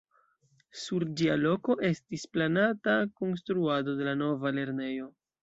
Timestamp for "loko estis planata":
1.41-2.97